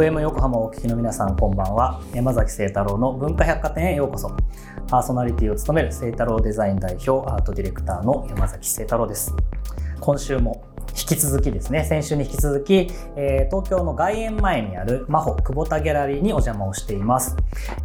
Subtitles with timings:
[0.00, 2.00] FM 横浜をお聞きの皆さんこんばんは。
[2.14, 4.34] 山崎清太郎の文化百貨店へようこそ。
[4.88, 9.34] パーソナリティを務める清太郎デザイン代表アートディレクターの山崎清太郎です。
[10.00, 17.36] 今週も引き続きですね、先週に引き続き、えー、東京の外苑前にある真帆久保田ギャラリーにお邪魔をしています。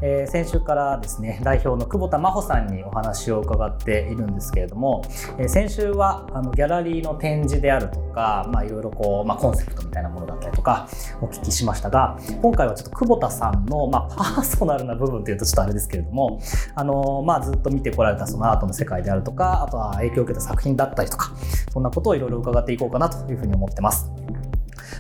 [0.02, 5.04] えー、先週からですね、代表の久保田真帆さんにお話を伺っているんですけれども、
[5.38, 10.90] えー、先週はあのギャラリーの展示であるとか、まいろいろこう、まあコンセプトみたいなものだったか
[11.22, 16.40] お聞きしましたが、今回はちょっと久保田さんの、まあパーソナルな部分というとちょっとあれですけれども、
[16.74, 21.32] あのまあずっと見てこられたそのアートの世界であるとか、あとは影響を受けた作品だったりとか、
[21.72, 24.12] そんなことをいろいろ伺っていこうかなというふうに思ってます。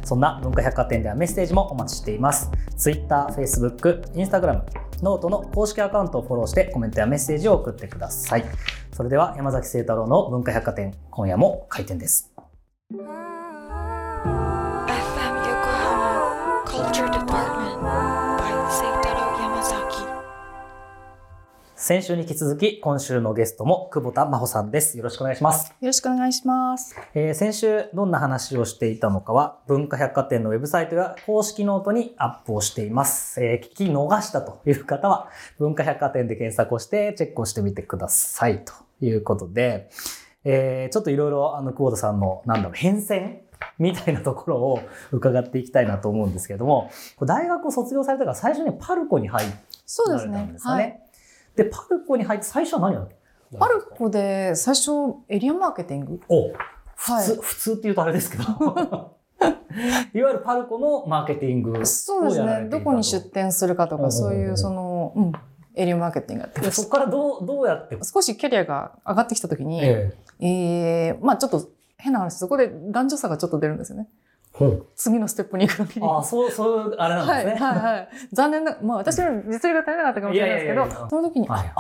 [0.04, 2.52] そんな文化百貨店ではメッセージもお待ちしています。
[2.78, 4.64] Twitter、Facebook、Instagram、
[5.02, 8.46] noteの公式アカウントをフォローしてコメントやメッセージを送ってください。
[8.94, 12.32] それでは山崎晴太郎の文化百貨店、今夜も開店です。
[21.86, 24.98] 先週に引き続き、今週のゲストも久保田真帆さんです。
[24.98, 25.68] よろしくお願いします。
[25.70, 26.96] よろしくお願いします。
[27.14, 33.40] えー、先週どんな話をしていたのかは、文化百貨店のウェブサイトや公式ノートにアップをしています。
[33.40, 38.66] えー、聞き逃したという方は、文化百貨店で検索をしてチェックをしてみてください。
[38.66, 39.92] ということで、
[40.44, 43.42] えー、ちょっといろいろあの、久保田さんの、なんだろう、変遷
[43.78, 44.80] みたいなところを
[45.12, 46.90] 伺っていきたいなと思うんですけれども、
[47.22, 49.56] 大学を卒業されたから最初にパルコに入って、
[49.86, 50.56] そうですね。
[50.64, 51.05] はい。
[51.56, 53.16] で、パルコに入って最初は何やった
[53.58, 54.92] パルコで最初
[55.30, 56.22] エリアマーケティング？
[56.28, 56.52] お
[56.96, 58.44] 普通、はい、普通って言うとあれですけど。
[60.14, 62.70] いわゆるパルコのマーケティングそうですね。
[62.70, 65.32] どこに出店するかとか、そういうその、うん、
[65.76, 67.98] エリアマーケティングやってそこからどう、どうやって？
[68.02, 70.48] 少しキャリアが上がってきたときに、ええ。
[70.48, 74.08] えー、まあちょっと変な話、そこで男女差がちょっと出るんですよね。
[74.96, 75.92] 次のステップに行くのに。
[76.16, 77.66] ああ、そう、そう、あれなんですね。
[77.66, 78.10] はい、はい、はい。
[78.32, 81.72] 残念な、まあ私の実力が足りなかったかもしれないですけど、その時に、あれ？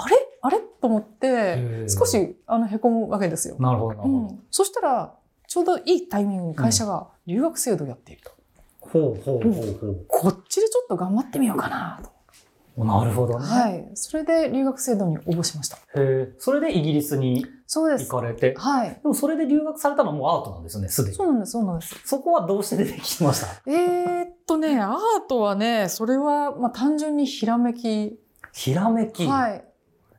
[0.41, 0.59] あれ？
[0.81, 3.55] と思って、少し、あの、凹むわけですよ。
[3.59, 4.39] なるほど、うん。
[4.51, 5.13] そしたら、
[5.47, 8.31] ちょうどいいタイミングに会社が留学制度をやっていると。
[8.79, 10.05] ほうほうほうほう。
[10.07, 12.83] こっちでちょっと頑張ってみようかなと。
[12.83, 13.45] なるほどね。
[13.45, 13.89] はい。
[13.93, 15.77] それで留学制度に応募しました。
[15.77, 16.33] へえ。
[16.39, 18.55] それでイギリスに行かれて。
[18.57, 18.89] はい。
[18.89, 21.15] でもそれで留学されたのもアートなんですよね、すでに。
[21.15, 21.95] そうなんです、そうなんです。
[22.05, 23.47] そこはどうして出てきました？
[23.69, 24.95] えー、っとね、アー
[25.27, 28.19] トはね、それは、まあ単純にひらめき。
[28.53, 29.65] ひらめきはい。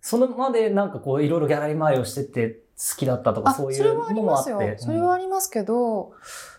[0.01, 3.84] そのまでなんかこういろいろギャラリー前をしてて好きだったとかそういう
[4.15, 4.51] のもあって。
[4.51, 4.77] それはありますよ。
[4.78, 6.13] それはありますけど、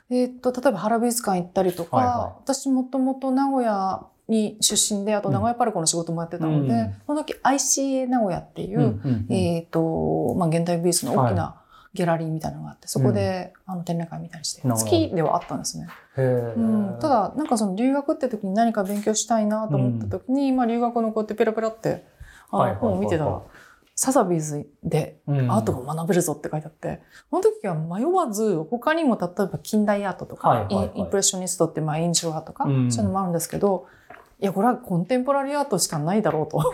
[0.09, 11.61] えー、っと、例えば原美術館行ったりとか、はいはい、私もともと名古屋に出身で、あと名古屋パルコの仕事もやってたので、うん、その時 ICA 名古屋っていう、うんうんうん、えっ、ー、と、まあ、現代美術の大きな
[11.93, 15.87] ギャラリーみたいなのがあって、そこで、あの展覧会見たりして、好きではあったんですね。
[16.17, 22.05] うん、ただ、なんかその留学って時に何か勉強したいなと思った時に、まあ留学のこうやってペラペラって、
[22.51, 23.41] あの本を見てたら、
[23.95, 27.01] サザビーズでアートも学べるぞって書いてあって、
[27.31, 33.87] その時は迷わず、他にも例えば近代アートとか、インプレッショニストってまあ印象派とか、そういうのもあるんですけど、
[34.39, 36.57] いや、これはコンテンポラリーアートしかないだろうと。
[36.61, 36.73] こ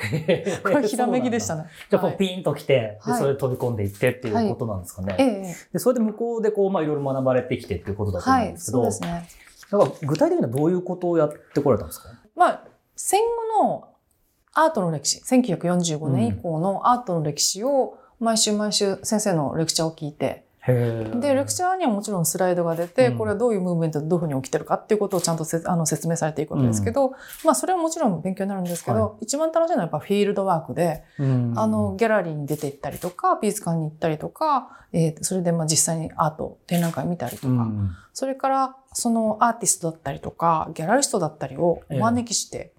[0.69, 1.65] れひらめきでしたね。
[1.89, 5.13] じゃあ、こうピンと来て、で、それで飛び込んでいってっていうことなんですかね。
[5.13, 5.25] はい、
[5.71, 8.81] で、それで向こうでこう、まあ、いろいろ学ばれてきてっていうことだと思うんですけど。
[8.81, 9.27] はい、そうですね。
[9.71, 12.09] だから具体的にはどういうことをやってこられたんですか？
[12.35, 12.63] まあ、
[12.95, 13.21] 戦
[13.57, 13.87] 後の
[14.53, 27.13] アートの歴史、1945年以降のアートの歴史を毎週毎週先生のレクチャーを聞いて、で、レクチャーにはもちろんスライドが出て、これはどういうムーブメントでどういうふうに起きてるかっていうことをちゃんとせあの説明されていくわけですけど、うん、
[27.43, 42.71] まあそれはもちろん勉強になるんですけど、はい、一番楽しいのはやっぱフィールドワークで、うん、あの、ギャラリーに出て行ったりとか、美術館に行ったりとか、えー、それでまあ実際にアート、展覧会見たりとか、うん、それからそのアーティストだったりとか、ギャラリストだったりをお招きして、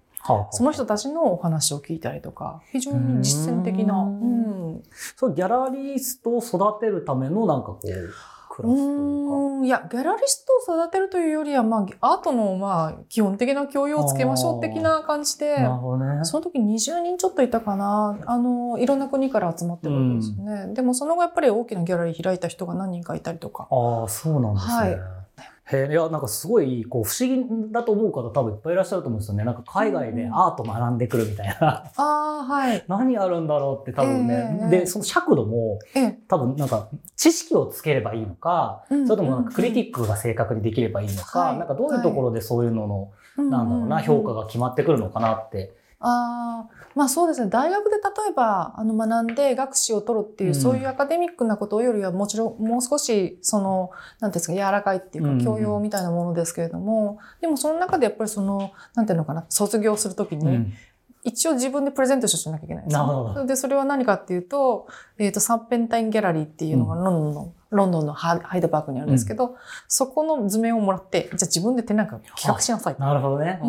[0.51, 3.95] その人たちのお話を聞いたりとか、非常に実践的な。
[3.95, 4.83] うん。
[5.15, 7.87] そう、ギャラリストを育てるためのなんかこう、
[8.55, 9.65] クラスというか。
[9.65, 18.17] いや、ギャラリストを育てるというよりは、まあ、アートの、まあ、基本的な教養をつけましょう的な感じで、なるほどね、その時20人ちょっといたかな。
[18.25, 20.53] あの、いろんな国から集まってるわけですよね。
[20.63, 23.67] うん、でも、その後やっぱり大きなギャラリー開いた人が何人かいたりとか。
[23.69, 24.73] ああ、そうなんですね。
[24.73, 25.24] はい
[25.67, 29.43] へいや、なんかすごい、こう、不思議だと思う方多分いっぱいいらっしゃると思うんですよね。
[29.43, 31.91] なんか海外でアート学んでくるみたいな。
[31.95, 32.85] ああ、はい。
[32.87, 34.59] 何あるんだろうって多分ね。
[34.61, 35.79] えー、で、その尺度も、
[36.27, 47.49] 多分なんか、知識をつければいいのか、それともなんかクリティックが正確にできればいいのか、なんかどういうところでそういうのの、なんだろうな、評価が決まってくるのかなってああ、まあそうですね。
[47.49, 50.55] 大学で例えば、あの、学んで学士を取るっていう、うん。
[50.55, 60.73] そういうアカデミックなことよりは、もちろん、もう少し、その、なんていうんですか、柔らかいっていううんか、教養みたいなものですけれども、でもその中でやっぱりその、なんていうのかな、卒業するときに、うん
[61.25, 63.33] 一応自分でプレゼントしなきゃいけないんですなるほよ。
[63.33, 64.87] どで、それは何かっていうと、
[65.17, 69.55] えっ、と、サッペンタインギャラリーっていうのがロンドンの、ロンドンのハハイドパークにあるんですけど、
[69.87, 72.95] そこの図面をもらって、じゃあ自分で展覧会を企画しなさい。
[72.99, 73.59] なるほどね。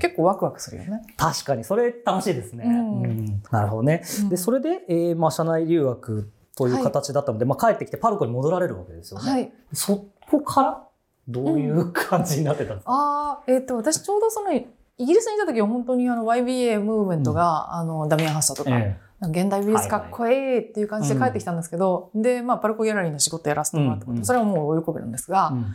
[0.00, 1.02] 結構ワクワクするよね。
[1.16, 2.64] 確かに、それ楽しいですね。
[2.64, 4.02] うんうんなるほどね。
[4.30, 9.30] で、それで、えーまあ、社内留学という形だったので、まあ、帰ってきてパルコに戻られるわけですよね。
[9.30, 9.52] はい。
[9.72, 10.82] そこから、
[11.28, 14.50] どういう感じになってたんですか、ああ、えっ、と、私ちょうどその、
[14.98, 24.24] イギリスにいた時は本当にあの YBA ムーブメントが、あの、ダミアン・ハッサーとか、え現代美術かっこいいっていう感じで帰ってきたんですけど、で、まあ、パルコギャラリーの仕事やらせてもらったこと、うんうん。
[24.24, 25.66] それはもうお喜びなんですが、うん。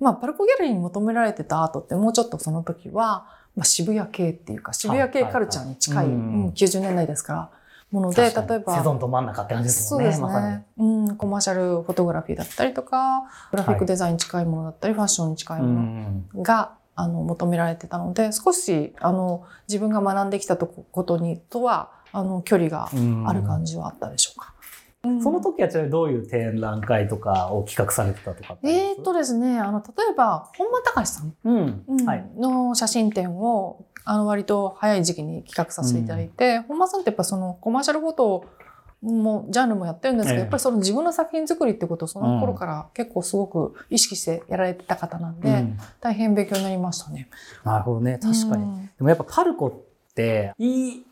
[0.00, 3.26] まあ、パルコギャラリーに求められてたアートってもうちょっとその時は、
[3.56, 6.16] まあ、渋谷系っていうか、渋谷系カルチャーに近い、はいはい。
[6.16, 6.50] はいうんうん。
[6.50, 7.50] 90年代ですから、
[7.90, 10.12] もので、例えば、セゾンど真ん中って感じですもね。
[10.12, 11.16] そうんですね、うん。
[11.16, 16.28] コマーシャルフォトグラフィーだったりとか、グラフィックデザインに近いものだったり、ファッションに近いうものん。
[16.42, 22.90] が、あの求められてたので、少しあの自分が学んできたとこことにとはあの距離が
[23.24, 24.52] ある感じはあったでしょうか。
[25.04, 25.22] うん。
[25.22, 32.04] その時はちなみにどういう展覧会とかを企画されてたとかえーっとですね、あの例えば本間隆さんうん、うん。
[32.04, 32.28] はい。
[32.36, 38.44] の写真展をあの割と早い時期に企画させていただいて、本間さんってやっぱそのコマーシャルフォト
[39.00, 40.40] もジャンルもやってるんですけど、ええ。
[40.40, 45.78] やっぱりその自分の作品作りってことをその頃から結構すごく意識してやられてた方なんで、うん。
[46.00, 47.28] 大変勉強になりましたね。
[47.64, 48.18] なるほどね。
[48.20, 48.64] 確かに。
[48.64, 48.86] うん。
[48.86, 51.06] でもやっぱパルコって、いい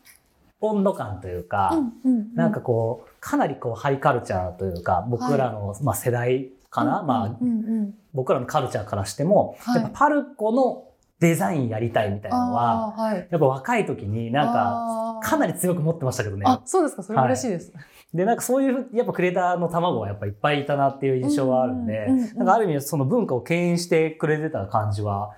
[0.59, 7.93] 温度感というか、うんうんなんかこう、かなりこうハイカルチャーというか、僕らの、まあ世代かな、まあうんうんうん。
[8.13, 9.81] 僕らのカルチャーからしても、はい。
[9.81, 10.86] やっぱパルコの
[11.19, 16.43] デザインやりたいみたいなのは、はい、やっぱ若い時になんか、かかなり強く持ってましたけどね。
[16.45, 17.01] あ、そうですか。
[17.01, 17.73] それは嬉しいです。
[18.13, 25.31] で、なんかそういう、やっぱクレーターの卵はやっぱいっぱいいたなっていう印象はあるんで、うんうんうんうんなんかある意味その文化を牽引してくれてた感じは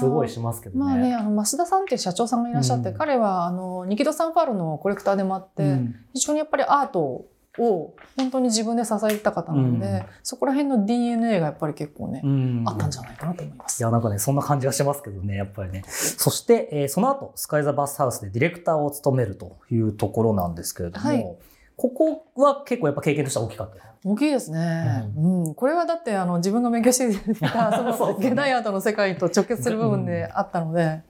[0.00, 0.84] すごいしますけどね。
[0.84, 10.02] まあね、あの増田さんっていう社長さんがいらっしゃって、うん彼はあのニキド・サンファールのコレクターでもあって、うん非常にやっぱりアートを本当に自分で支えてた方なので、うん。
[10.22, 12.64] そこら辺の DNA がやっぱり結構ね、うん。
[12.66, 13.80] あったんじゃないかなと思います。
[13.80, 15.82] いや、なんかね、そんな感じがしますけどね、やっぱりね。
[15.86, 21.36] そして、えーその後、スカイザバスハウスでディレクターを務めるというところなんですけれども、はい。
[21.76, 23.76] ここは結構やっぱ経験としては大きかった。
[24.04, 25.10] 大きいですね。
[25.16, 31.00] うん、これはだってあの自分が勉強してきたそそうですねの現代アートの世界と直結する部分であったので、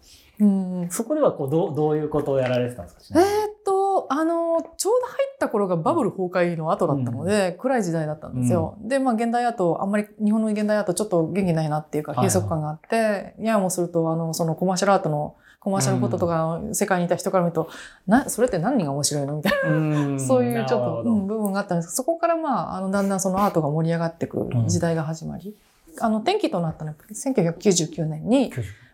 [0.41, 3.21] うん、そこではこうどうどういうことをやられてたんですか？
[3.21, 3.56] えーっ
[4.07, 8.79] と、あの、ちょうど入った頃がバブル崩壊の後だったので、暗い時代だったんですよ。
[8.83, 17.69] で、まあ、現代アート、あんまり日本の現代アートちょっと元気ないなっていうか、はいはい閉塞感があって、ややもすると、あの、そのコマーシャルアートの、コマーシャルフォトとか世界にいた人から見ると、
[18.07, 20.21] な、それって何が面白いのみたいな、うん。
[20.21, 21.95] そういうちょっと、部分があったんです。
[21.95, 25.57] そこからまあ、あの、だんだんそのアートが盛り上がっていく時代が始まり、
[26.01, 28.53] あの、転機となったのは、1999年に、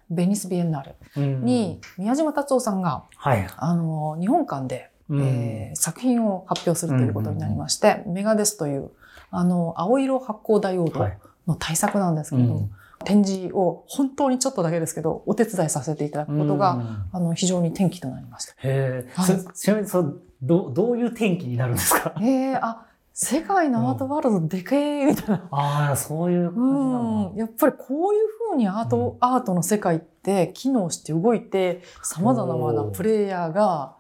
[0.08, 1.44] ベニスビエンナーレうん。
[1.44, 3.46] に、宮島達夫さんが、はい。
[3.56, 5.22] あの、日本館で、うん。
[5.22, 8.90] えー作品を発表するということになりまして、メガデスという、
[9.30, 11.18] あの、青色発光ダイオードはい。
[11.46, 12.70] の対策なんですけれども、うん。
[13.04, 17.04] 展示を本当にちょっとだけですけど、お手伝いさせていただくことが、うん。
[17.12, 18.52] あの、非常に転機となりました。
[18.52, 19.36] へえ、はい。
[19.40, 22.14] そちなみにそどどういう天気になるんですか？
[22.22, 25.48] えー、あ、世界のアートワールドでけーみたいな。
[25.50, 26.50] ああ、そういう。
[26.52, 33.96] うん、やっぱりこういうふうにアート、アートの世界って機能して動いて、様々なプレイヤーが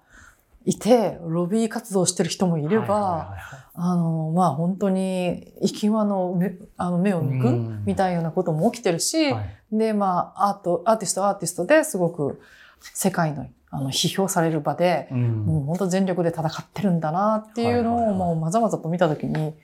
[0.64, 3.36] いて、ロビー活動してる人もいれば、
[3.74, 7.82] あの、まあ本当に、生き輪の目あの目を抜くうん。
[7.84, 9.78] みたいなことも起きてるし、はい。
[9.78, 12.40] で、まあアート、アーティストはアーティストですごく
[12.80, 15.46] 世界のあの批評される場で、うん。
[15.46, 19.54] もう本当全力で戦ってるんだなっていうのをもうまざまざと見たときに、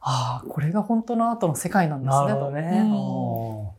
[0.00, 2.28] ああ、これが本当のアートの世界なんですなね。
[2.32, 3.69] るほどね。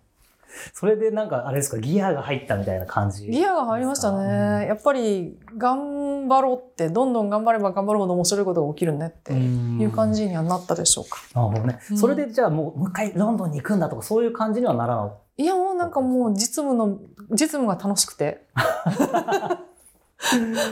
[0.73, 3.27] それでなんかあれですか、ギアが入ったみたいな感じ。
[3.27, 4.67] ギアが入りましたね。
[4.67, 10.21] やっぱり頑張ろうって、どんどん頑張れば頑張るほど面白いことが起きるねっていう感じ。
[10.21, 11.19] じにはなったでしょうか。
[11.33, 11.79] なるほどね。
[11.91, 15.43] うんそれでじゃあもうもう一回ロンドンに行くんだとかそういう感じにはならない。
[15.43, 16.99] いやもうなんかもう実務の、
[17.31, 18.45] 実務が楽しくて。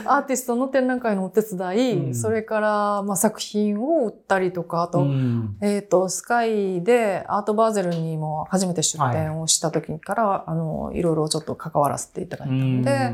[0.06, 2.14] アーティストの展覧会のお手伝い、うん。
[2.14, 5.56] それからまあ作品を売ったりとか、あと、ん。
[5.60, 13.12] えっ、と、スカイでアートバーゼルにも初めて出展をした時から、あの、いろいろちょっと関わらせていただいたので、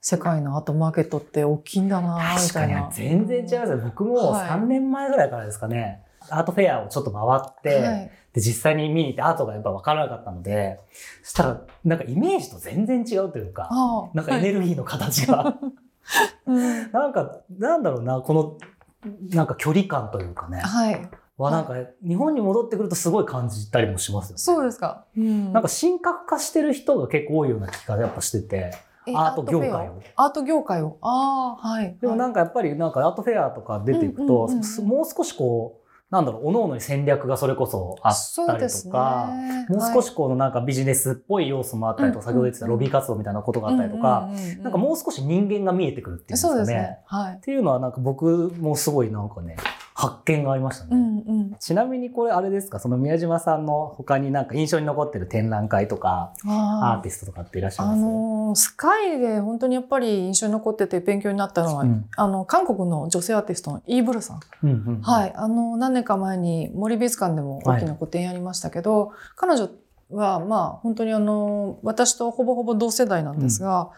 [0.00, 2.90] 世界のアートマーケットって大きいんだなみ確かにたいな。
[2.92, 3.78] 全然違いますよ。
[3.84, 6.02] 僕もはい3年前ぐらいからですかね。
[6.28, 10.78] アートフェアをちょっと回って、はいで、実際に見に行ってアートがやっぱ分からなかったので、
[11.22, 13.68] そしたら、なんかイメージと全然違うというか、
[14.14, 15.58] なんかエネルギーの形が、
[16.46, 21.08] うんなんか、なんだろうな、この、なんか距離感というかね、はい。
[21.38, 21.74] はなんか、
[22.06, 24.38] 日本に戻ってくるとすごい感じたりもしますよね。
[24.38, 25.06] そうですか。
[25.16, 30.02] うんなんか神格化してる人が結構多いような気がやっぱしてて、えアート業界を？
[30.16, 30.98] アート業界を？
[31.00, 31.96] ああ、はい。
[32.00, 34.48] でもなんかやっぱりなんかアートフェアとか出ていくと、
[34.82, 35.80] もう少しこう、
[36.10, 38.14] なんだろう、各々に戦略がそれこそあっ
[38.46, 39.30] たりとか、
[39.68, 44.28] もう少しこのなんかビジネスっぽい要素もあったりとか、うん先ほど言ってたロビー活動みたいなことがあったりとか、
[44.60, 46.64] なんかもう少し人間が見えてくるっていうんですかね。
[46.66, 46.98] ね。
[47.06, 47.40] はいっ。
[47.40, 49.56] ていうのはなんか僕もすごいなんかね、
[50.00, 50.90] 発見がありましたね。
[50.92, 51.56] うんうん。
[51.60, 52.78] ちなみにこれあれですか？
[52.78, 58.02] その宮島さんの他になんか印象に残ってる展覧会とか、アあーティストとかっていらっしゃいあます？
[58.02, 64.40] のースカイで本当にやっぱり印象に残ってて勉強になったのは、うんあの、韓国の女性アーティストのイーブルさん。
[64.62, 65.32] うんうんうんはい。
[65.34, 69.68] あの、何年か前に森美術館でも大きな個展やりましたけど、彼女
[70.10, 73.90] は、まあ、本当にあの、私とほぼほぼ同世代なんですが、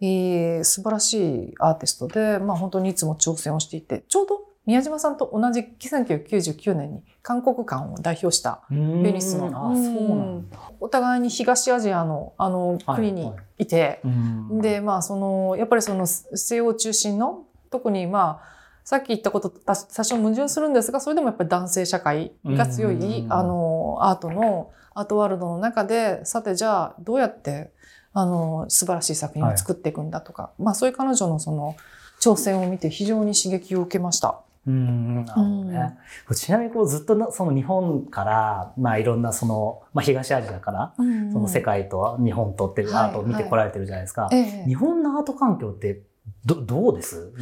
[0.00, 10.42] えー素晴らしいアーティストで、まあ本当にいつも挑戦をしていて、ちょうど宮島さんと同じ1999年に韓国館を代表したベニスの。
[10.80, 14.60] お互いに東アジアのあのはい国にいて、うん。
[14.60, 18.54] で、まあ、その、やっぱりその西欧中心の、特にまあ、
[18.84, 23.32] さっき言ったことと多多少矛盾するんですが、それでもやっぱり男性社会が強い、うん。
[23.32, 27.72] あの、アートの、アートワールドの中で、さてじゃあ、どうやって、
[28.12, 31.76] あの、素晴らしい作品を作っていくんだとか、まあ、そういう彼女のその、
[32.20, 34.40] 挑戦を見て非常に刺激を受けました。
[34.66, 35.98] うん、なるほどね。
[36.34, 40.94] ちなみにこうずっとなその日本から、まあいろんなその、まあ東アジアから、
[41.32, 44.28] その世界と日本とっていうアートを見てこられてるじゃないですか。
[44.32, 44.64] ええ。
[44.66, 46.02] 日本のアート環境って
[46.46, 47.32] どどうです？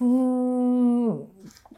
[0.00, 1.26] うーん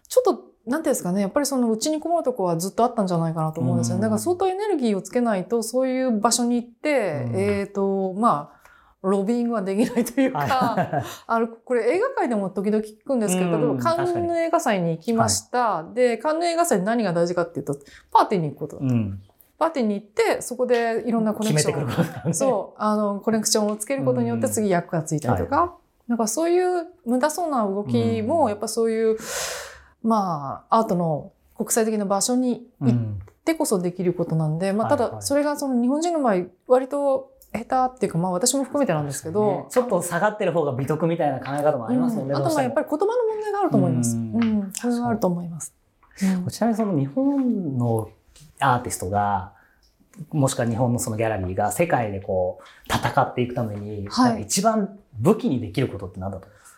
[0.09, 3.99] ちょっと、なんていうんですかね、やっぱりそのうちにこもるとこはずっとあったんじゃないかなと思うんですよね。
[3.99, 4.03] うん。
[4.03, 7.37] だから相当エネルギーをつけないと、そういう場所に行って、うん。
[7.41, 8.60] えっ、と、まあ、
[9.03, 15.85] ロビングはできないというか、は あの、これ映画界でも時々聞くんですけど、うん例えばカンヌ映画祭に行きました。
[15.95, 17.77] で、カンヌ映画祭で何が大事かっていうと、
[18.13, 18.77] パーティーに行くこと。
[18.77, 19.21] いうん。
[19.59, 21.87] パーティーに行って、そこでいろんなコネクションを
[22.27, 22.33] ね。
[22.35, 25.75] そう、あの、コネクションをつけることによって次役がついたりとか、
[26.07, 29.17] なんかそういう無駄そうな動きも、うんやっぱそういう、
[30.03, 33.19] まあ、アートの国際的な場所に行っうん。
[33.45, 42.29] てこそできることなんで、まあ、たはいはいだ、それがその日本人の場合、割と下手っていうか、まあ私も含めてなんですけど、ちょっと下がってる方が美徳みたいな考え方もありますよね。
[42.31, 44.17] うんあとはやっぱり言葉の問題があると思います。
[44.17, 45.75] ううんん、それはあると思います。
[46.23, 48.11] うんちなみにその日本の
[48.61, 49.53] アーティストが、
[50.33, 56.77] もしくは日本のそのギャラリーが世界でこう戦っていくために、はい一番武器にできることって何だと思います？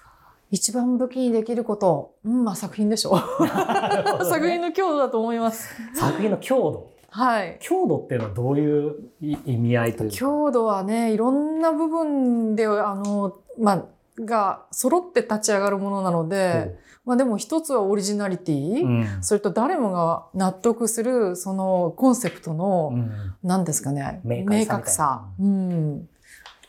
[0.51, 3.47] 一番武器にできること、うん、まあ作品でしょう。
[4.25, 5.75] 作品の強度だと思います。
[5.95, 6.91] 作品の強度。
[7.15, 7.59] はい。
[7.61, 10.17] 強度っていうのはどういう意意味合いというか？
[10.17, 13.85] 強度はね、いろんな部分で、あの、まあ、
[14.19, 23.11] が揃って立ち上がるものなので、まあでも一つはオリジナリティ、うんそれと誰もが納得する、そのコンセプトの、うん
[23.43, 26.09] 何ですかね、明確さ、うん、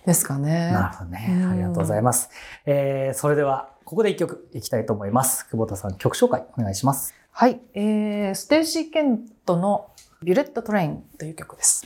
[0.06, 0.72] ですかね。
[0.72, 1.34] なるほどねう。
[1.34, 2.30] んありがとうございます。
[2.66, 5.48] えー、それでは、ここで一曲いきたいと思います。
[5.50, 7.14] 久保田さん、曲紹介お願いします。
[7.32, 9.90] はい、えー、ステーシー・ケントの
[10.24, 11.86] ビュレット・トレインという曲です。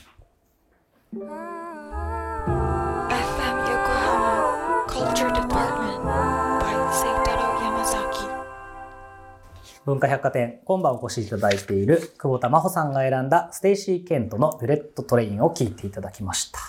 [9.85, 16.59] 文化百貨店、今晩お越しいただいている久保田真帆さんが選んだステイシー・ケントのビュレット・トレインを聴いていただきました。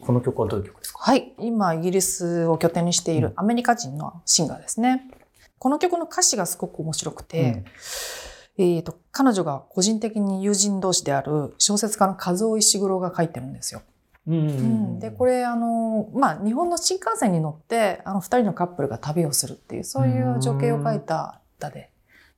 [0.00, 0.98] この曲はどういう曲ですか？
[0.98, 1.34] はい。
[1.38, 5.08] 今、イギリスを拠点にしているアメリカ人のシンガーですね。
[5.58, 7.62] この曲の歌詞がすごく面白くて、
[8.58, 13.82] えっ、と、彼女が個人的に友人同士である小説家の和尾石黒が書いてるんですよ。
[14.26, 21.91] うんうんで、これ、あの、まあ、日本の新幹線に乗って、あの、二人のカップルが旅をするっていう、そういう情景を書いた歌で、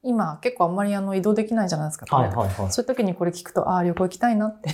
[0.04, 2.14] 今、結構あんまりあの、移動できないじゃないですか。
[2.14, 2.72] はいはいはい。
[2.72, 4.70] そういう時にこれ聞くと、ああ、旅行行きたいなって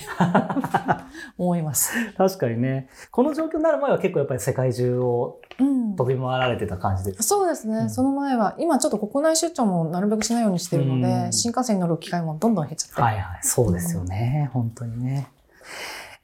[1.37, 1.93] 思います。
[2.17, 2.89] 確かにね。
[3.11, 7.23] この状況になる前は結構やっぱり世界中をうん飛び回られてた感じです。
[7.23, 13.01] そうですね、うんその前は、今ちょっと国内出張もなるべくしないようにしてるので、うん新幹線に乗る機会もどんどん減っちゃって。
[13.01, 13.39] はいはい。
[13.41, 14.49] そうですよね。
[14.53, 15.27] 本当にね。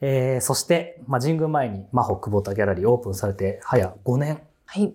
[0.01, 4.41] えー、そして、まあ、神宮前に真帆久保田ギャラリーオープンされて早5年。
[4.65, 4.93] はい。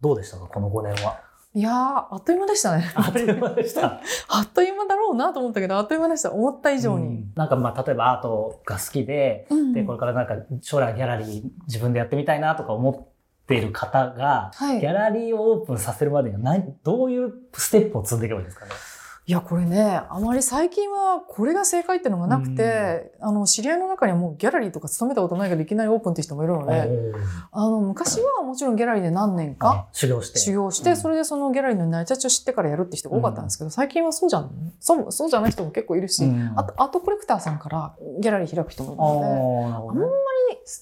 [0.00, 1.20] どうでしたかこの5年は？
[1.54, 2.90] いやー、あっという間でしたね。
[2.94, 4.00] あっという間でした。
[4.28, 6.32] あっという間だろうなと思ったけど、あっという間でした。
[6.32, 7.06] 思った以上に。
[7.06, 18.72] うんなんかまあ例えばアートが好きで、うんでこれからなんか将来ギャラリー自分でやってみたいなとか思っている方が、はいギャラリーをオープンさせるまでには何どういうステップを積んでいけばいいですかね？
[19.24, 26.90] いや、これね、あまり最近はこれが正解っていうのがなくて、あの、知り合いの中にはもうギャラリーとか勤めたことないけどいきなりオープンって人もいるので、
[27.52, 30.40] あの、昔はもちろんギャラリーで何年か修行して。
[30.40, 34.50] 修行して、うんそれでそのギャラリーの成り立ちを知ってからやるって人が多かったんですけど、最近はそうじゃん、
[34.80, 36.52] そう、そうじゃない人も結構いるし、うん。
[36.56, 40.06] あと、アートコレクターさんからギャラリー開く人もいるあので、ーなるほどね。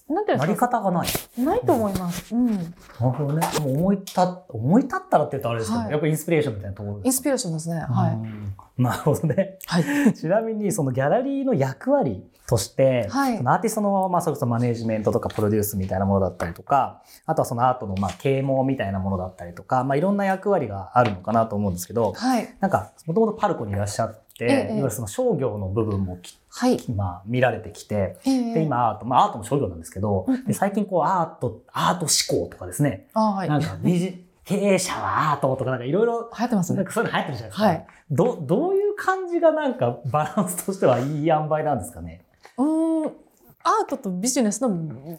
[0.09, 0.69] なんていうんですか？
[0.69, 1.09] 方がない。
[1.39, 2.35] ないと思います。
[2.35, 2.47] うん。
[2.47, 2.67] なる
[2.99, 3.47] ほどね。
[3.55, 7.07] でも思い立っ思い立ったらって言うとあれですけど、はいやっぱインスピレーションみたいなところですか？
[7.07, 7.81] インスピレーションですね。
[7.81, 8.13] はい。
[8.13, 9.59] うんなるほどね。
[9.67, 10.15] はい。
[10.15, 22.49] ちなみにそのギャラリーの役割として、はいそのアーティストの、まあ、それこそマネージメントとかプロデュースみたいなものだったりとか、あとはそのアートの、まあ、啓蒙みたいなものだったりとか、まあ、いろんな役割があるのかなと思うんですけど、はい。
[22.61, 26.79] なんか、もともとパルコにいらっしゃって、ええいわゆるその商業の部分もき、はい。
[26.95, 33.49] まあ、見られてきて、ええで、今、アート、まあ、アートも商業なんですけどうん、で最近こう、アート、アート思考とかですね、あはい。
[33.49, 36.87] 流なんかビジ、 経営者はアートとかなんかいろいろ、行ってますねなん。
[36.87, 37.67] かそういうの流行ってるじゃないですか。
[37.67, 37.87] はい。
[38.11, 42.23] ど、どういう感じがなんかバランスとしてはいい塩梅なんですかね？
[42.59, 43.13] うーん。
[43.63, 44.71] アートとビジネスの、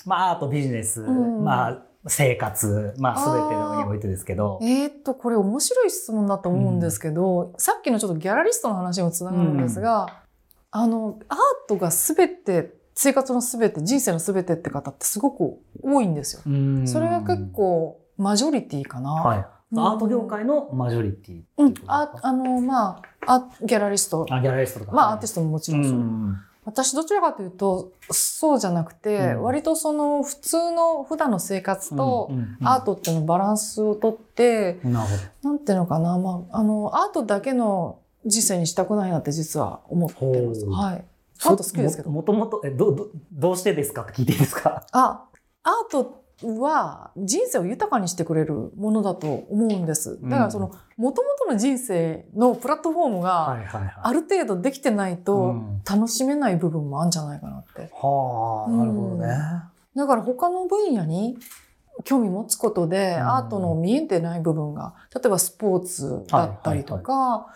[0.06, 4.60] まあ、アート、ビジネス、うんまあ、生活、まあ、すべてのにおいてですけど。
[4.62, 10.22] えーっと、これ面白い質問だと思うんですけど、さっきのちょっとギャラリストの話にもつながるんですが、
[10.72, 16.42] あの、アートが全て、生活の全て、人生の全てって方ってすごく多いんですよ。
[16.46, 19.12] うんそれが結、構マジョリティかな。
[19.12, 19.38] はい。
[19.38, 21.74] うんアート業界のマジョリティうん。
[21.88, 24.92] ああの、まあ、あギャラリスト、あ、ギャラリストとか。
[24.92, 26.36] まあ、アーティストももちろんそう。
[26.66, 35.10] ん私どちらかというとそうじゃなくて、うん割とその普通の普段の生活とうんうんアートっていうのバランスをとって、なる
[35.42, 40.66] ほなんていうのかな、まあ、あのアートだけの人生にしたくないなって実は思ってます。
[40.66, 41.06] はい。
[41.44, 41.56] アど。
[41.56, 42.12] ート好きですけど。
[42.12, 44.04] ももともと、え、ど、ど、どうしてですか？
[44.04, 44.86] って聞いていいですか？
[44.92, 45.26] あ、
[45.64, 50.20] アートは人生を豊かにしてくれるものだと思うんです。
[50.24, 53.58] だからその、もともとの人生のプラットフォームが。
[54.04, 57.90] ある程度できてないとうん楽しめない部分もあるんじゃないかなって。
[57.94, 59.28] はあ、なるほどね。
[59.96, 61.38] だから他の分野に
[62.04, 67.48] 興味持つことで、うんアートの見えてない部分が、例えばスポーツだったりとか、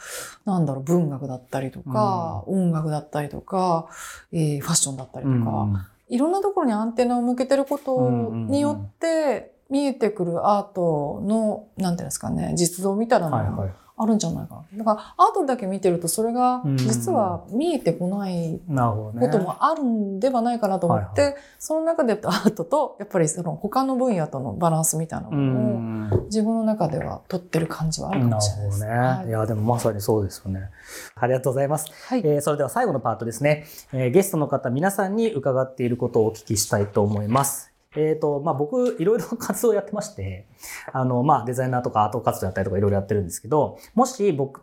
[0.46, 3.88] なんだろう、文学だったりとか、音楽だったりとか、
[4.32, 13.74] えーファッションだったりとか、いろんなところにアンテナを向けてることによって、見えてくるアートの、なんていうんですかね、実像みたいなのがはいはい。
[13.98, 14.78] あるんじゃないかな。
[14.80, 18.60] だからアートだけ見てるとそれがうん実は見えてこない。
[18.68, 26.26] こともあるんではないかなと思って、はいその中でアートとやっぱりその他の分野とのバランスみたいなうものをん。
[26.26, 28.82] 自分の中では取ってる感じはあるかもしれないです。
[28.86, 30.70] ね。、はいいや、でもまさにそうですよね。
[31.16, 31.88] ありがとうございます。
[32.08, 33.66] はいえーそれでは最後のパートですね。
[33.94, 37.75] えーゲストの方、皆さんに伺っていることをお聞きしたいと思います。
[37.96, 40.48] えっ、と、まあ、僕、いろいろ 活動やってまして、
[40.92, 44.62] あの、まあ、デザイナーとかアート活動やったりとかいろいろやってるんですけど、もし僕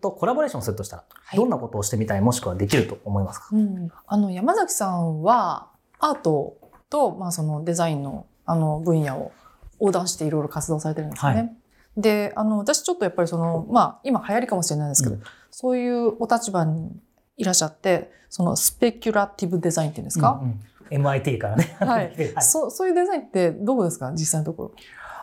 [0.00, 1.36] とコラボレーションするとしたら、はい。
[1.36, 3.48] どんなことをしてみたい、もしくはできると思いますか？
[3.52, 6.56] うん、あの山崎さんはアート
[6.90, 9.32] と、まあ、そのデザインのあの分野を
[9.80, 11.38] 横断していろいろ活動されてるんですよね。
[11.38, 11.56] はい。
[11.96, 15.22] であの私ちょっとやっぱりその、まあ、今流行りかもしれないですけど、うん。
[15.50, 16.92] そういうお立場に
[17.36, 21.76] いらっしゃってそのスペキュラティブデザインっていうんですか、うんうん MIT からね。
[21.78, 24.12] はい そうそういうデザインってどうですか？
[24.12, 24.72] 実際のところ。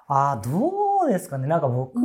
[0.07, 1.47] ああ、どうですかね？
[1.47, 1.99] なんか僕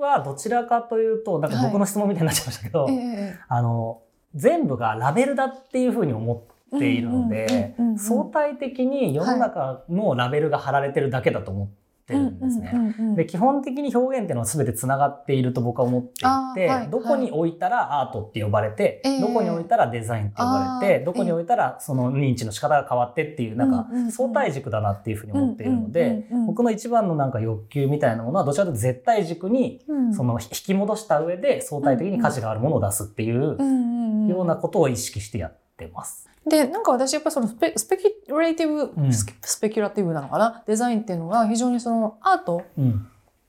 [0.00, 4.02] はどちらかというと、なんか僕の質問みたいになっちゃいましたけど、ええあの、
[4.34, 6.44] 全部がラベルだっていうふうに思
[6.76, 11.70] っているのでうんうんうんうん、相対的に世の中のラベルが貼られてるだけだと思
[12.08, 13.14] ってるんですね。
[13.16, 16.18] で基本的に表現っていうのは全てつながっていると僕は思ってい
[16.54, 21.04] て、はいどこに置いたらアートって呼ばれて、ええどこに置いたらデザインって呼ばれて、あー。
[21.04, 30.14] どこに置いたらその認知の仕方が変わってっていうなんか相対軸だなっていうふうに思っているので、僕の一番のなんか欲求みたいなものはどちらかというと絶対軸にうん。
[30.14, 36.28] その引き戻した上で相対的に価値があるものを出すっていうようなことを意識してやってます。
[36.46, 39.12] で、なんか私やっぱりそのスペスペキュレーティブ、うん。
[39.12, 40.64] ススペキュラティブなのかな？
[40.66, 43.06] デザインっていうのが非常にそのアートうん。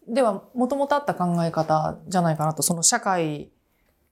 [0.08, 3.50] ではもともとあった考え方じゃないかなと、その社会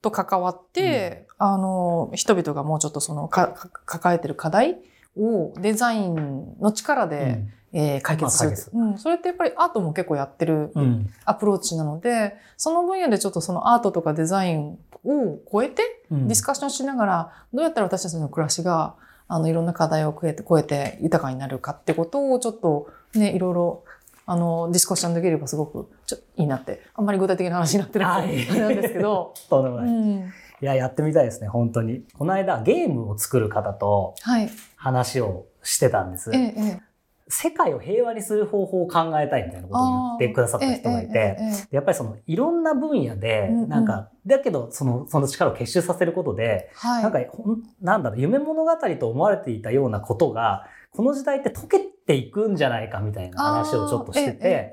[0.02, 4.78] と関わって、あの、人々がもうちょっとそのかか抱えてる課題
[5.18, 8.98] をデザインの力で、えー解決する、まあうん。
[8.98, 18.96] それってやっぱりアートも結構やってるうんうんアプローチなので、その分野でちょっとそのアートとかデザインを超えてうんディスカッションしながら、どうやったら私たちの暮らしが、
[19.28, 23.84] あの、いろんな課題を超えて、超えて豊かになるかってことを、ちょっとね、いろいろ、
[24.26, 29.88] あの、ディスカッションできればすごく、ちょいいなって、あんまり具体的な話になってないなんですけど、 とんでもない。
[29.88, 30.34] うん。
[30.62, 32.04] いや、やってみたいですね、本当に。
[32.18, 34.50] この間、ゲームを作る方とはい。
[34.76, 36.38] 話をしてたんですえ。
[36.38, 36.82] え、ええ。
[37.30, 41.38] 世界を平和にする方法を考えたいみたいなことを言ってくださった人がいて、
[41.72, 47.04] やっぱりそのいろんな分野で、なんか、だけどその、その力を結集させることで、はい。
[47.04, 54.72] なんか、ほんなんだろう、夢物語と思われていたようなことが、この時代って解けていくんじゃないかみたいな話をちょっとしてて、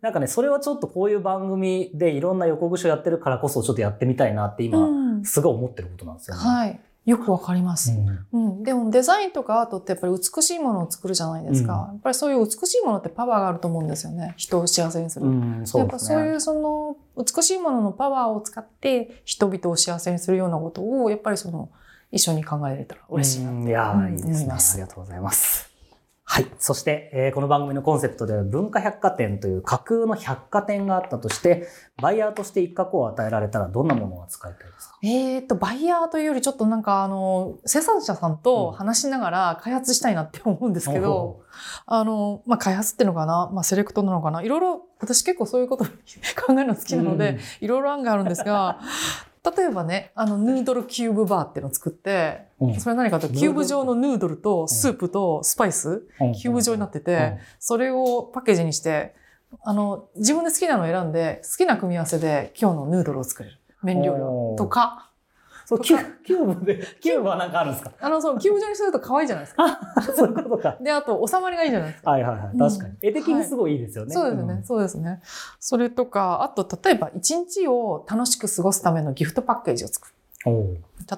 [0.00, 6.42] なんかね、それはちょっとこういう番組でいろんな横串をやってるからこそちょっとやってみたいなって今、うんすごい思ってることなんですよね。
[6.42, 6.80] はい。
[7.06, 7.92] よくわかります。
[7.92, 11.72] うんうん、でもデザインとかアートってやっぱり美しいものを作るじゃないですか。
[11.72, 14.34] うんやっぱりそういう美しいものってパワーがあると思うんですよね。
[14.36, 15.26] 人を幸せにする。
[15.26, 16.16] うん、そやうですね。
[16.16, 21.70] っぱそういうその美しいもののパワーを使って人々を幸せにするようなことをやっぱりその
[22.12, 23.50] 一緒に考えれたら嬉しいな。
[23.50, 24.32] うんいやうんーいいですね。
[24.34, 25.69] 思いますありがとうございます。
[26.32, 26.46] はい。
[26.60, 31.66] そして、えーこの番組のコンセプトでは文化百貨店という架空の百貨店があったとして、
[32.00, 34.98] バイヤーとして一角を与えられたらどんなものが扱いたいですか？
[35.02, 41.40] えーっと、バイヤーというよりちょっとなんかあの、生産者さんと話しながら開発したいなって思うんですけど、
[41.86, 45.84] あの、まあ、開発っていうのかな、まあ、セレクトなのかな、いろいろ、私結構そういうこと
[46.46, 48.78] 考えるの好きなので、いろいろ案があるんですが、
[49.56, 56.32] 例えばね、あの、ヌードルキューブバーっていうのを作って、うん、それ何かというと、キューブ状のヌードルとスープとスパイス、うん。
[56.32, 59.14] キューブ状になってて、それをパッケージにして、
[59.62, 63.56] あの、自分で好きなのを選んで、好きな組み合わせで今日のヌードルを作れる。
[63.82, 64.56] 麺料理を。
[64.58, 65.09] とか、
[65.70, 67.92] そう、キュキューブで、キューブはなんかあるんですか？
[68.00, 69.80] あの、そう、キューブ状にすると可愛いじゃないですか。
[70.16, 70.76] そういうことか。
[70.82, 72.10] で、あと、収まりがいいじゃないですか。
[72.10, 72.58] はいはいはい。
[72.58, 72.94] 確かに。
[73.02, 74.12] 絵的にすごいいいですよね。
[74.12, 75.20] そうですね、そうですね。
[75.60, 80.14] それとか、あと、例えば、一日を楽しく過ごすためのギフトパッケージを作る。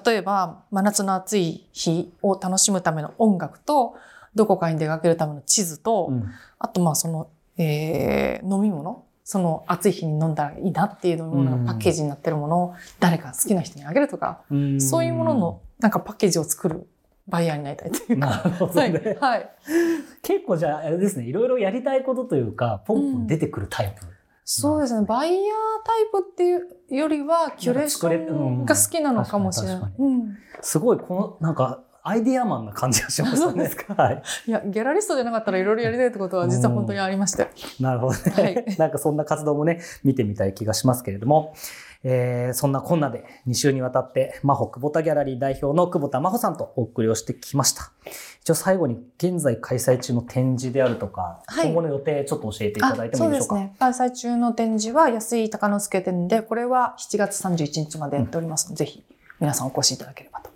[0.05, 3.95] 例えば、真夏の暑い日を楽しむための音楽と、
[4.35, 16.87] どこかに出かけるための地図と、うんあと、まあ、その、えー飲み物その暑い日に飲んだらいいなっていう飲み物がパッケージになってるものを誰か好きな人にあげるとか、うんそういうもののなんかパッケージを作る
[17.27, 18.27] バイヤーになりたいというか。
[18.27, 18.93] なるほどはい。
[18.93, 19.17] ね。
[19.19, 19.49] はい。
[20.21, 24.05] 結構じゃあ、あれですね、いろいろやりたいことというか、ポンポン出てくるタイプ。
[24.45, 25.03] そうですね。
[25.07, 26.55] バイヤータイプってい
[26.93, 33.71] うよりは、キュレーションが好きなのかもしれないうんすごい、この、なんか、アイディアマンな感じがしましたね。
[33.95, 34.21] はい。
[34.45, 37.47] いや、ギャラリストじゃなかったらいろいろやりたいってことは実は本当にありまして。
[37.79, 38.21] なるほどね。
[38.43, 41.53] はい なんかそんな活動もね、見てみたい気がしますけれども、
[42.03, 47.91] えーそんなこんなで2週にわたって、マホ久保田ギャラリー代表の久保田真帆さんとお送りをしてきました。
[48.41, 53.55] 一応最後に現在開催中の展示であるとか、はい今後の予定ちょっと教えていただいてもいいでしょうか？
[53.55, 53.75] そうですね。
[53.79, 59.05] 開催中の展示は安井鷹之助店で、これは7月31日までやっておりますので、ぜひ
[59.39, 60.51] 皆さんお越しいただければと。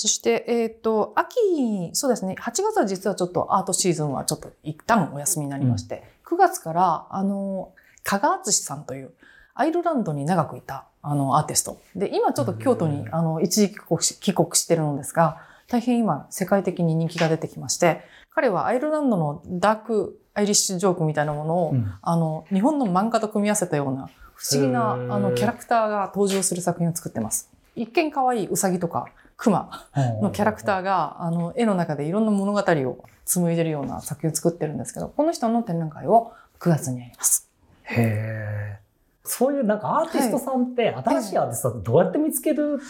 [0.00, 9.10] そして、えっ、と、秋、そうですね、8月は実はちょっとアートシーズンはちょっと一旦お休みになりまして、9月から、あの、加賀敦さんという、
[9.52, 11.82] アイルランドに長くいた、あの、アーティスト。
[11.94, 15.36] で、今ちょっと京都に、うんあの、一時帰国し帰国してるのですが、
[15.68, 21.92] 大変今、世界的に人気が出てきまして、彼はアイルランドのダークアイリッシュジョークみたいなものを、うん。
[22.00, 27.50] あの、日本の漫画と組み合わせたような不思議なあのキャラクターが登場する作品を作ってます。
[27.76, 29.06] 一見可愛いウサギとか
[29.40, 29.88] クマ
[30.20, 37.48] のキャラクターがあの絵の中でいろんな物語を紡いでるような作品を作ってるんですけど、この人の展覧会を9月にやります。
[37.84, 38.78] へえ。
[39.24, 42.80] そういうなんかアーティストさんって、新しいアーティストさんってどうやって見つける？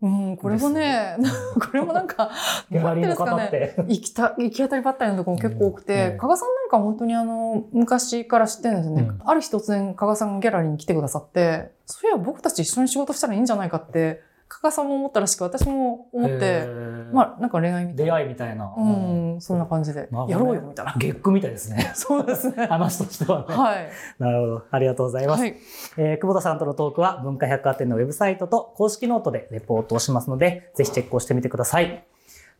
[0.00, 1.16] うん、これもね、
[1.60, 2.30] これもなんか、
[2.70, 3.36] ギャラリーの方。
[3.36, 9.02] 行きた、行き当たりばったりのところも結構多くうて、ん加賀さんなんか本当にあの、昔から知ってるんですよね。
[9.02, 18.04] うんある日突然加賀さんがギャラリーに来てくださって、そういえば僕たち一緒に仕事したらいいんじゃないかって、加賀さんも思ったらしく、私も思っへて、ーまあなんか恋愛みたいな。
[18.04, 18.74] 出会いみたいな。
[18.76, 20.94] うん、そんな感じで、なるほどねやろうよみたいな。
[20.98, 21.92] 月9みたいですね。
[21.94, 22.66] そうですね。
[22.68, 23.54] 話としてはね。
[23.54, 23.88] はい。
[24.18, 24.62] なるほど。
[24.70, 25.42] ありがとうございます。
[25.42, 25.56] はい。
[25.98, 32.04] えー久保田さんとのトークは文化百貨店のウェブサイトと公式ノートでレポートをしますので、ぜひチェックをしてみてください。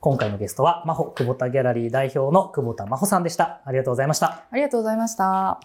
[0.00, 3.62] 今回のゲストは、真帆久保田ギャラリー代表の久保田真帆さんでした。
[3.64, 4.44] ありがとうございました。
[4.50, 5.60] ありがとうございました。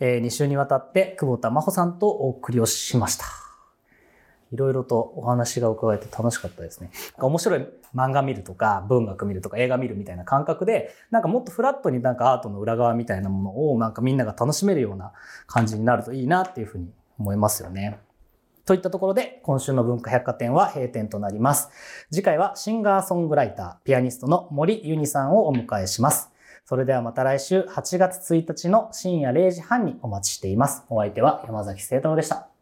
[0.00, 3.47] え2週にわたって久保田真帆さんとお送りをしました。
[4.52, 6.90] いろいろとお話が伺えて楽しかったですね。
[7.18, 15.12] 面白い漫画見るとか、文学見るとか、映画見るみたいな感覚で、なんかもっとフラットになんかアートの裏側みたいなものをなんかみんなが楽しめるような
[15.46, 18.00] 感じになるといいなっていうふうに思いますよね。
[18.64, 21.70] といったところで、今週の文化百貨店は閉店となります。
[22.10, 26.30] 次回はシンガーソングライター、ピアニストの森ゆにさんをお迎えします。
[26.66, 30.84] それではまた来週8月1日の深夜0時半にお待ちしています。
[30.90, 32.57] お相手は山崎聖太郎でした。